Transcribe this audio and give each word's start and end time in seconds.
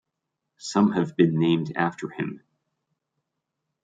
Some 0.57 0.93
have 0.93 1.15
been 1.15 1.37
named 1.37 1.73
after 1.75 2.09
him. 2.09 2.41